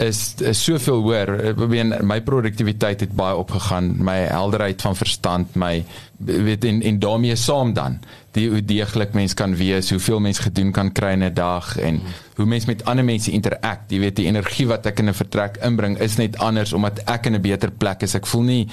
[0.00, 1.32] is, is soveel hoër.
[1.50, 5.84] Ek meen my produktiwiteit het baie opgegaan, my helderheid van verstand, my
[6.20, 7.98] weet en en daarmee saam dan
[8.36, 12.00] die hoe deeglik mens kan wees, hoeveel mens gedoen kan kry in 'n dag en
[12.36, 13.90] hoe mens met ander mense interact.
[13.90, 17.26] Jy weet die energie wat ek in 'n vertrek inbring is net anders omdat ek
[17.26, 18.14] in 'n beter plek is.
[18.14, 18.68] Ek voel nie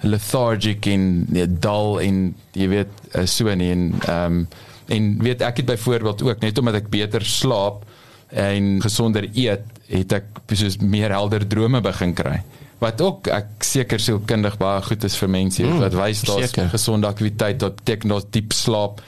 [0.00, 4.48] lethargic en nee, dull en jy weet eh, so nie en ehm um,
[4.88, 7.84] en weet ek het byvoorbeeld ook net omdat ek beter slaap
[8.30, 12.40] en gesonder eet, het ek soos meer helder drome begin kry.
[12.78, 16.68] Wat ook ek seker sielkundig baie goed is vir mense mm, wat wys daar's seker.
[16.70, 19.00] gesonde aktiwiteit tot beteken daar's diep slaap.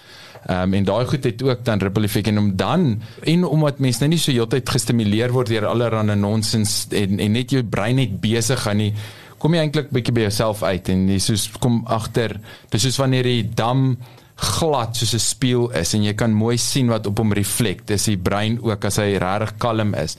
[0.48, 2.84] Um, en daai goed het ook dan ripple effek en om dan
[3.28, 7.52] en omdat mense nou nie so heeltyd gestimuleer word deur allerlei nonsens en en net
[7.52, 8.94] jou brein net besig gaan nie
[9.36, 12.38] kom jy eintlik bietjie by jouself uit en jy soos kom agter
[12.72, 13.98] dis soos wanneer die dam
[14.40, 18.04] glad soos 'n spieël is en jy kan mooi sien wat op hom reflek dis
[18.04, 20.16] die brein ook as hy regtig kalm is.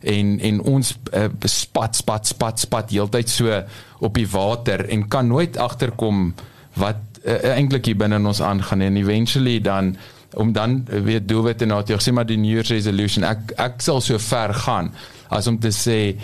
[0.00, 3.62] En en ons uh, spat spat spat spat heeltyd so
[4.00, 6.34] op die water en kan nooit agterkom
[6.74, 9.96] wat uh, eintlik hier binne in ons aangaan en eventually dan
[10.34, 13.24] om dan weer doelwitte na te sê maar die new year's resolution.
[13.24, 14.92] Ek ek sal so ver gaan
[15.30, 16.16] as om te sê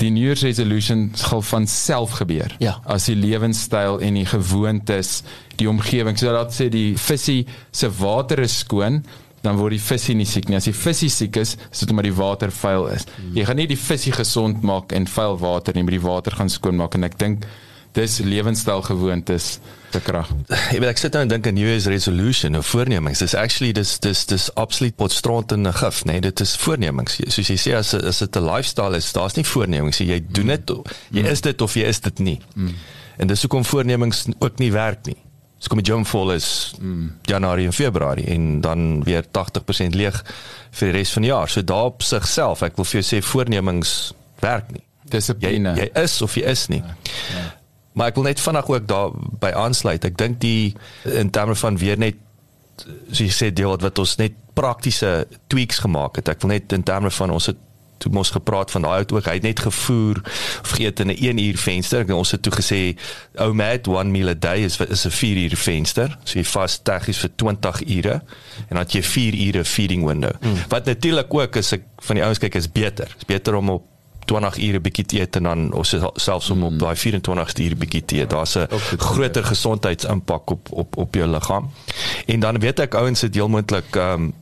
[0.00, 2.54] die New Year's resolution gaan van self gebeur.
[2.58, 2.78] Ja.
[2.84, 5.22] As die lewenstyl en die gewoontes,
[5.60, 9.02] die omgewing, so dat sê die visie se water is skoon,
[9.42, 10.58] dan word die visie nie siek nie.
[10.58, 13.06] As die visie siek is, is dit omdat die water vuil is.
[13.34, 16.50] Jy gaan nie die visie gesond maak en vuil water nie, maar die water gaan
[16.52, 17.46] skoon maak en ek dink
[17.92, 19.58] dis lewenstyl gewoontes
[19.90, 20.30] te krag.
[20.48, 23.18] Ek weet ek sit nou en dink aan New Year's resolution of voornemings.
[23.20, 27.20] Dis actually dis dis dis absoluut potstront in 'n gif, nee, dit is voornemings.
[27.28, 30.08] Soos jy sê as as dit 'n lifestyle is, daar's nie voornemings nie.
[30.08, 30.70] Jy doen dit,
[31.10, 32.40] jy is dit of jy is dit nie.
[33.18, 35.16] En dis hoekom voornemings ook nie werk nie.
[35.58, 36.74] So kom die gym vol is
[37.22, 40.24] Januarie en Februarie en dan weer 80% leeg
[40.70, 41.48] vir die res van die jaar.
[41.48, 44.82] So daar op sigself, ek wil vir jou sê voornemings werk nie.
[45.04, 45.74] Jy Dissipline.
[45.76, 46.82] jy is of jy is nie.
[46.82, 47.61] Ja.
[47.92, 50.04] Maar ek wil net vinnig ook daarby aansluit.
[50.04, 50.74] Ek dink die
[51.04, 52.16] in terme van weer net
[52.82, 56.28] soos jy sê deel wat wat ons net praktiese tweaks gemaak het.
[56.28, 57.60] Ek wil net in terme van ons het
[58.02, 60.18] toe mos gepraat van daai ook hy het net gevoer
[60.62, 62.00] of geëet in 'n 1 uur venster.
[62.00, 62.96] Ek, ons het toe gesê
[63.38, 66.18] ou mat one meal a day is is 'n 4 uur venster.
[66.24, 68.22] So jy vas tegnies vir 20 ure
[68.68, 70.32] en dan jy 4 ure feeding window.
[70.40, 70.56] Hmm.
[70.68, 73.14] Wat natuurlik ook is ek van die ouens kyk is beter.
[73.18, 73.91] Is beter om op
[74.24, 78.04] 20 ure bietjie te eet en dan of selfs om op daai 24ste uur bietjie
[78.04, 78.30] te eet.
[78.30, 78.66] Daar's 'n
[78.98, 81.70] groter gesondheidsimpak op op op jou liggaam.
[82.26, 84.32] En dan weet ek ouens het heel moontlik ehm um,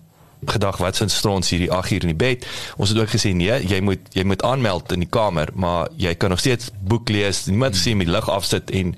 [0.44, 2.46] gedag wat se strons hierdie 8 uur in die bed.
[2.76, 6.14] Ons het ook gesê nee, jy moet jy moet aanmeld in die kamer, maar jy
[6.14, 7.44] kan nog steeds boek lees.
[7.46, 8.94] Niemand sê met lig afsit en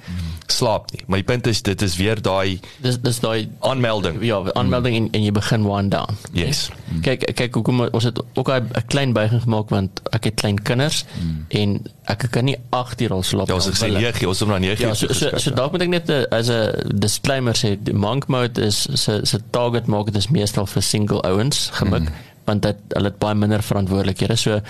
[0.52, 1.00] slaap nie.
[1.06, 4.18] Maar die punt is dit is weer daai Dis dis daai aanmelding.
[4.24, 6.16] ja, aanmelding en, en jy begin wind down.
[6.32, 6.68] Yes.
[7.02, 11.04] Kyk kyk hoekom ons het ook 'n klein buiging gemaak want ek het klein kinders
[11.48, 14.14] en ek kan nie 8 uur al slaap Ja, ons nie, het gesê wil ek-
[14.20, 15.56] 9, ons het na 9 Ja, uur so so, geskryf, so ja.
[15.56, 19.86] dalk moet ek net uh, as 'n disclaimer sê, monk mode is se se target
[19.86, 22.14] market is meestal vir single ouens gemik, mm.
[22.44, 24.36] want dit hulle het baie minder verantwoordelikhede.
[24.36, 24.60] So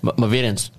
[0.00, 0.70] maar, maar weer eens,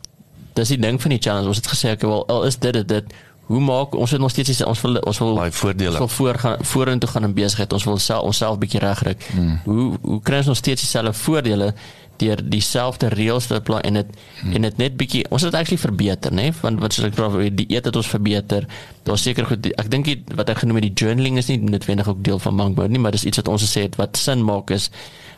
[0.54, 1.48] dis die ding van die challenge.
[1.48, 3.06] Ons het gesê ek wel al is dit dit, dit
[3.50, 5.90] hoe maak ons het nog steeds ons wil ons wil Baie voordele.
[5.90, 7.74] Ons wil voor gaan vorentoe gaan in besigheid.
[7.74, 9.26] Ons wil self onsself bietjie regryk.
[9.34, 9.56] Mm.
[9.64, 11.74] Hoe hoe kry ons nog steeds dieselfde voordele
[12.20, 14.10] deur dieselfde reëls te apply en dit
[14.44, 14.54] mm.
[14.58, 16.50] en dit net bietjie ons het actually verbeter, né?
[16.62, 18.68] Want wat soos ek praat die eet het ons verbeter.
[19.08, 22.08] Daar's seker goed ek dink die- wat ek genoem het die journaling is nie noodwendig
[22.08, 24.72] ook deel van mode nie, maar dis iets wat ons gesê het wat sin maak
[24.72, 24.90] is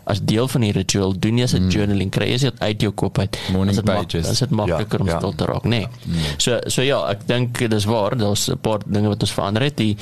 [0.10, 1.70] as deel van die ritueel doen jy as 'n mm.
[1.70, 3.38] journaling kry jy dit uit jou kop uit.
[3.52, 4.28] Morning As dit pages.
[4.28, 5.18] As dit makliker Ja, om ja.
[5.18, 5.88] stil te raak, nee.
[6.06, 6.16] Mm.
[6.38, 9.78] So so ja, ek dink dis waar, daar's 'n paar dinge wat ons verander het.
[9.78, 9.98] Die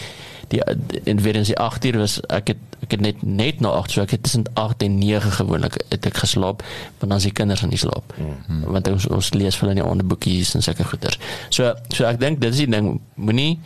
[0.54, 0.62] die
[1.04, 3.92] in weer in die 8 uur was ek het ek het net net na 8
[3.92, 6.64] so ek het tussen 8 en 9 gewoonlik het ek geslaap
[7.00, 8.14] want dan is die kinders aan die slaap.
[8.18, 8.72] Mm -hmm.
[8.72, 11.20] Want ons ons lees vir hulle in die ander boekies en sulke goeters.
[11.50, 13.60] So so ek dink dit is die ding moenie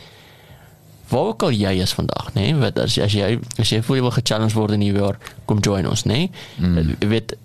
[1.08, 2.42] waar ook al jy is vandag, nê?
[2.42, 2.56] Nee?
[2.56, 5.60] Wat as, as jy as jy voel jy wil ge-challenge word in die jaar, kom
[5.60, 6.30] join ons, nê?
[6.58, 6.70] Nee?
[6.70, 6.96] Mm.
[7.00, 7.36] Jy weet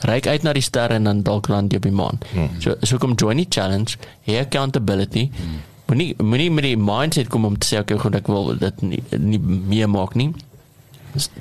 [0.00, 2.20] reik uit na die sterre en dan dalk land jy op die maan.
[2.34, 2.60] Mm.
[2.60, 3.96] So so kom join die challenge,
[4.28, 5.30] hê accountability.
[5.32, 5.62] Mm.
[5.86, 9.02] Moenie moenie met die mindset kom om te sê okay, goed ek wil dit nie,
[9.18, 10.32] nie meer maak nie.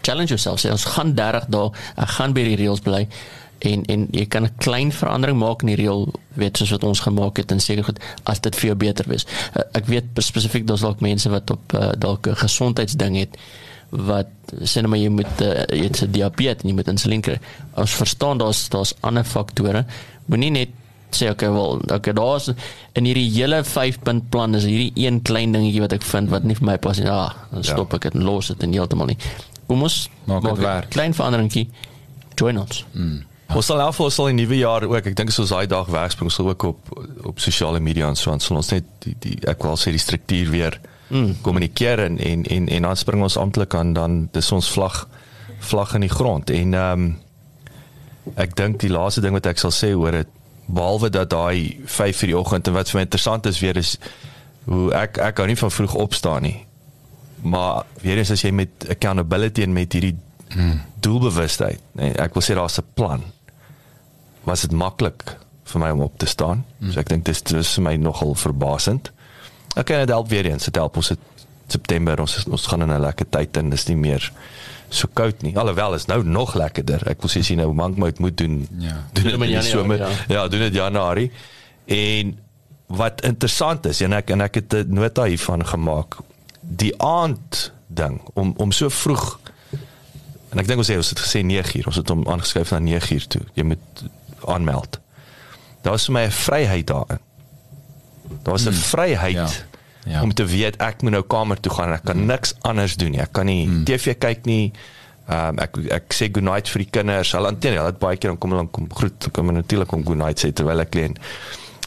[0.01, 0.61] Challenge yourself.
[0.61, 3.07] Sê ons gaan 30 dae, ek gaan by die reëls bly
[3.59, 6.99] en en jy kan 'n klein verandering maak in die reël weet soos wat ons
[6.99, 9.25] gemaak het en seker goed as dit vir jou beter wees.
[9.55, 13.37] Uh, ek weet spesifiek daar's dalk mense wat op uh, dalk 'n gesondheidsding het
[13.89, 14.27] wat
[14.61, 17.39] sê net maar jy moet uh, jy het 'n diabetes en jy moet insulien kry.
[17.73, 19.85] Ons verstaan daar's daar's ander faktore.
[20.25, 20.69] Moenie net
[21.11, 22.49] sê okay wel okay daar's
[22.93, 26.43] in hierdie hele 5 punt plan is hierdie een klein dingetjie wat ek vind wat
[26.43, 27.09] nie vir my pas nie.
[27.09, 29.19] Ah, dan stop ek dit en los dit en heeltemal nie.
[29.67, 30.89] Kom ons Maak dit een werk.
[30.89, 31.69] Klein veranderingkie.
[32.35, 32.85] Join ons.
[32.93, 33.23] Mm.
[33.53, 35.89] Ons sal alvol sal in die nuwe jaar ook, ek dink as ons daai dag
[35.93, 36.93] wegspring, sal ook op
[37.29, 40.01] op sosiale media en so aan sal ons net die die ek wil sê die
[40.01, 41.41] struktuur weer mm.
[41.45, 45.05] kommunikeer en en en en dan spring ons amptelik aan dan dis ons vlag
[45.59, 47.13] vlag in die grond en ehm um,
[48.41, 50.29] ek dink die laaste ding wat ek sal sê oor dit
[50.65, 53.97] behalwe dat daai 5 vir die oggend en wat vir my interessant is weer is
[54.65, 56.65] hoe ek ek hou nie van vroeg opstaan nie.
[57.45, 60.15] Maar weer eens as jy met accountability en met hierdie
[60.55, 60.81] hmm.
[61.05, 63.23] doelbewustheid, nee, ek wil sê daar's 'n plan.
[64.43, 66.65] Was dit maklik vir my om op te staan?
[66.79, 66.91] Hmm.
[66.91, 69.11] So ek dink dis dis vir my nogal verbasend.
[69.75, 71.19] Okay, dit help weer eens, dit help ons het
[71.67, 74.31] September ons ons gaan in 'n lekker tyd en dis nie meer
[74.95, 75.53] so koud nie.
[75.57, 77.03] Alhoewel is nou nog lekkerder.
[77.09, 78.67] Ek wil sê as jy nou mankmout moet doen.
[78.79, 78.97] Ja.
[79.13, 79.97] Doen dit in die somer.
[79.97, 80.09] Ja.
[80.27, 81.31] ja, doen dit Januarie.
[81.85, 82.37] En
[82.87, 86.17] wat interessant is en ek en ek het 'n nota hiervan gemaak.
[86.61, 89.39] Die aand ding om om so vroeg
[90.51, 91.87] en ek dink ons het ons het gesê 9 uur.
[91.87, 93.41] Ons het hom aangeskryf na 9 uur toe.
[93.53, 94.05] Jy moet
[94.45, 94.99] aanmeld.
[95.81, 97.19] Daar was vir my 'n vryheid daarin.
[98.43, 98.77] Daar was 'n hmm.
[98.77, 99.49] vryheid Ja.
[100.05, 100.21] Ja.
[100.21, 102.29] Om te weet ek moet nou kamer toe gaan en ek kan hmm.
[102.33, 103.21] niks anders doen nie.
[103.23, 103.83] Ek kan nie hmm.
[103.89, 104.71] TV kyk nie.
[105.25, 107.33] Ehm um, ek ek sê good night vir die kinders.
[107.33, 109.93] Hulle antenne, hulle het baie keer dan kom hulle dan kom groet, kom hulle natuurlik
[109.97, 111.11] om good night sê terwyl ek lê.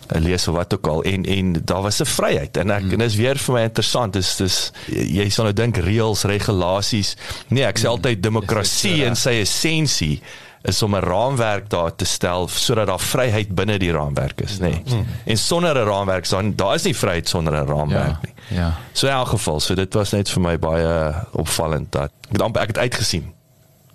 [0.09, 2.98] 'n lees of wat ook al en en daar was 'n vryheid en ek en
[2.98, 7.16] dis weer vir my interessant is dis jy sal nou dink reëls regulasies
[7.48, 10.22] nee ek sê altyd demokrasie in sy essensie
[10.62, 14.83] is om 'n raamwerk daar te stel sodat daar vryheid binne die raamwerk is nê
[14.85, 15.05] nee.
[15.25, 18.75] en sonder 'n raamwerk dan daar is nie vryheid sonder 'n raamwerk nie Ja.
[18.92, 22.42] so in elk geval so dit was net vir my baie opvallend dat ek het
[22.42, 23.33] amper ek het uitgesien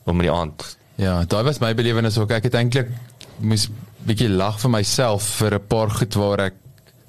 [0.05, 2.31] om in die aand Ja, daai was my belewenis ook.
[2.31, 2.91] Ek het eintlik
[3.41, 3.67] moes
[4.05, 6.53] bietjie lag vir myself vir 'n paar goed waar ek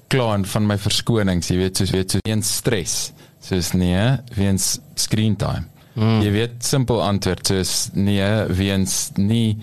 [0.07, 3.11] klaan van my verskonings, jy weet, soos weet so een stres.
[3.41, 5.65] Soos nee, weens screen time.
[5.95, 6.19] Mm.
[6.25, 9.55] Jy weet simpel antwoord soos nee, weens nie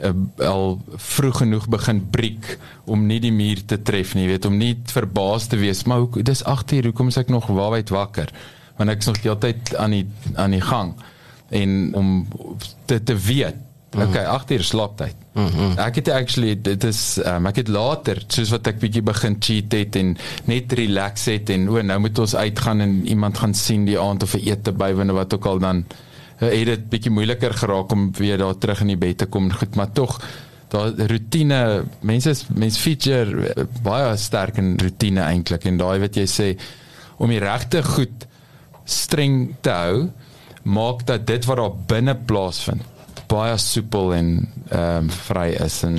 [0.00, 2.54] uh, al vroeg genoeg begin breek
[2.88, 6.24] om nie die muur te tref nie, weet, om nie verbaas te wees, maar hoe
[6.24, 8.32] dis 8 uur, hoekom is ek nog waarheid wakker?
[8.78, 10.06] Want ek is nog heeltyd aan die
[10.40, 10.96] aan die gang
[11.54, 12.08] en om
[12.88, 13.60] te te weet
[13.94, 15.14] Okay, 8 uur slaaptyd.
[15.32, 15.78] Mm -hmm.
[15.78, 19.72] Ek het actually dit is um, ek het later soos wat ek bietjie begin cheat
[19.72, 23.84] het en net relax het en o nou moet ons uitgaan en iemand gaan sien
[23.84, 25.84] die aand of 'n ete bywoon of wat ook al dan
[26.40, 29.52] uh, het dit bietjie moeiliker geraak om weer daar terug in die bed te kom.
[29.52, 30.20] Goed, maar tog
[30.68, 36.16] daar rotine mense is mense feature uh, baie sterk in rotine eintlik en daai wat
[36.16, 36.56] jy sê
[37.16, 38.26] om die regte goed
[38.84, 40.10] streng te hou
[40.62, 42.93] maak dat dit wat daar binne plaasvind
[43.34, 44.34] baie soepel en
[44.70, 45.98] ehm um, vry is en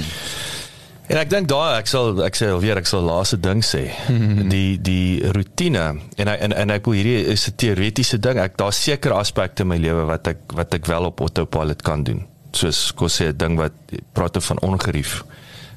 [1.06, 3.84] En ek dink daai ek sal ek sê alweer ek sal laaste ding sê.
[4.54, 5.84] die die rotine
[6.18, 8.40] en en en ek wil hierdie is 'n teoretiese ding.
[8.42, 12.04] Ek daar's sekere aspekte in my lewe wat ek wat ek wel op autopilot kan
[12.04, 12.26] doen.
[12.54, 13.74] Soos kom sê 'n ding wat
[14.14, 15.24] praat van ongerief.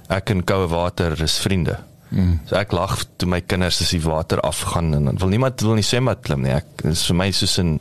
[0.08, 1.76] Ek en koue water is vriende.
[2.10, 2.40] Mm.
[2.48, 5.74] So ek lag toe my kinders as die water afgaan en dan wil niemand wil
[5.74, 6.52] nie swembad klim nie.
[6.52, 7.78] Ek is vir my soos 'n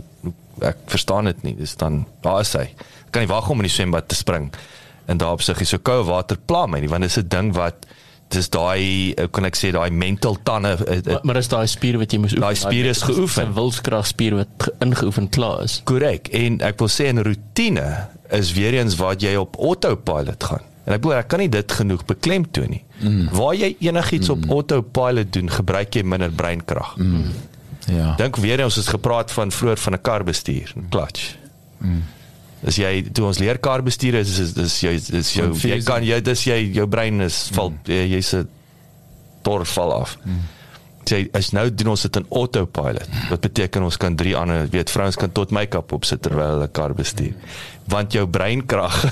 [0.61, 1.55] ek verstaan dit nie.
[1.55, 2.73] Dis dan daar is hy.
[3.11, 4.51] Kan nie wag om in die swembad te spring
[5.07, 7.85] en daarop sig so koue water pla my nie want dit is 'n ding wat
[8.29, 12.11] dis daai kan ek sê daai mental tande eh, Maar, maar is daai spier wat
[12.11, 12.43] jy moes oefen.
[12.43, 13.47] Daai spier is geoefen.
[13.47, 15.81] 'n Wilskragspier wat ge- ingeoefen klaar is.
[15.83, 20.65] korrek en ek wil sê 'n rotine is weer eens wat jy op autopilot gaan
[20.87, 23.29] en ek bedoel ek kan nie dit genoeg beklemtoon nie mm.
[23.31, 24.33] waar jy enigiets mm.
[24.35, 27.31] op autopilot doen gebruik jy minder breinkrag mm.
[27.91, 28.15] ja.
[28.19, 31.35] dink weer eens ons het gepraat van vroeër van 'n kar bestuur clutch
[31.77, 32.03] mm.
[32.67, 35.87] As jy toe ons leer kar bestuur is is dis jy dis jou jy Confusing.
[35.87, 37.97] kan jy dis jy jou brein is val mm.
[38.11, 38.47] jy's 'n
[39.43, 40.17] tor val af.
[40.25, 40.41] Mm.
[41.07, 43.07] Jy as nou doen ons dit in autopilot.
[43.29, 46.93] Wat beteken ons kan drie ander weet vrouens kan tot make-up opsit terwyl hulle kar
[46.93, 47.31] bestuur.
[47.87, 48.99] Want jou breinkrag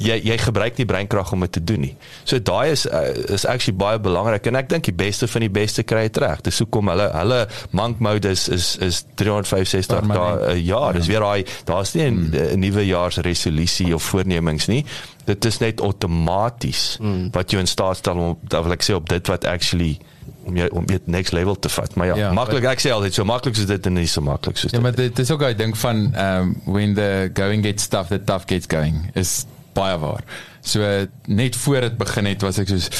[0.00, 1.92] jy jy gebruik nie breinkrag om dit te doen nie.
[2.24, 3.02] So daai is uh,
[3.34, 6.40] is actually baie belangrik en ek dink die beste van die beste kry dit reg.
[6.46, 7.40] Dis hoekom hulle hulle
[7.76, 10.48] monk mode is is is 365 dae Permanent.
[10.48, 12.30] uh, ja, dis weer daai daar's nie 'n Hmm.
[12.32, 12.58] mm.
[12.60, 14.84] nuwe jaarsresolusie of voornemings nie.
[15.26, 17.08] Dit is net outomaties Hmm.
[17.12, 17.28] mm.
[17.32, 19.98] wat jou in staat stel om dan wil ek sê op dit wat actually
[20.46, 21.94] om jy om dit next level te vat.
[21.94, 24.20] Maar ja, Ja, ja maklik ek sê altyd so maklik soos dit en nie so
[24.20, 24.82] maklik soos Ja, dit.
[24.82, 28.44] maar dit is ook 'n ding van um when the going gets tough, the tough
[28.46, 29.44] gets going is
[29.80, 30.24] baie waar.
[30.60, 30.86] So
[31.26, 32.90] net voor dit begin het was ek soos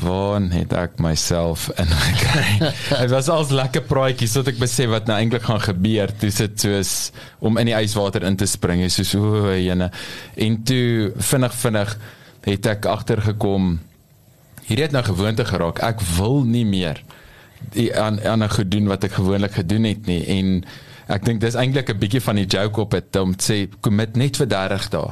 [0.00, 2.70] waar het ek myself in gekry.
[3.02, 6.12] Dit was als lekker praatjies tot ek besef wat nou eintlik gaan gebeur.
[6.22, 6.94] Dis dit soos
[7.44, 8.80] om in die yswater in te spring.
[8.86, 9.90] Is soos o, jene.
[10.40, 11.96] En toe vinnig vinnig
[12.46, 13.74] het ek agtergekom
[14.64, 15.82] hierdie het nou gewoonte geraak.
[15.84, 17.02] Ek wil nie meer
[17.74, 20.64] die aan aan 'n gedoen wat ek gewoonlik gedoen het nie en
[21.08, 24.16] ek dink dis eintlik 'n bietjie van die joke op dit om te sê commit
[24.16, 25.10] net vir 30 dae.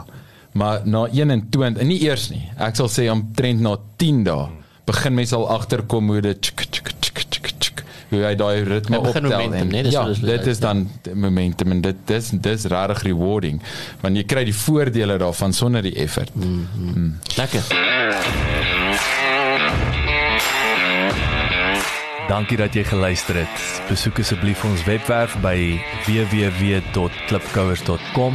[0.58, 2.42] Maar na 21 en nie eers nie.
[2.58, 4.48] Ek sal sê omtrent na 10 dae
[4.88, 8.96] begin mense al agterkom hoe dit tsk, tsk, tsk, tsk, tsk, hoe hy daai ritme
[9.02, 10.46] optel momentum, en nee, dis ja, dit dit is.
[10.54, 13.60] is dan die momentum en dit dis dis regtig rewarding
[14.00, 16.32] want jy kry die voordele daarvan sonder die effort.
[16.34, 17.20] Mm.
[17.36, 17.62] Lekker.
[22.28, 23.56] Dankie dat jy geluister het.
[23.88, 28.34] Besoek asseblief ons webwerf by www.klipkouers.com.